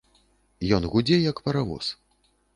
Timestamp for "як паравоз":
1.29-1.93